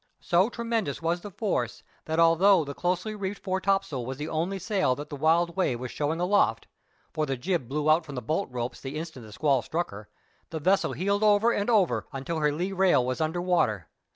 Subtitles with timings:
[0.19, 4.57] So tremendous was the force, that although the closely reefed fore topsail was the only
[4.57, 8.81] sail that the Wild Wave was showing aloft—for the jib blew from the bolt ropes
[8.81, 13.05] the instant the squall struck her—the vessel heeled over and over until her lee rail
[13.05, 13.89] was under water.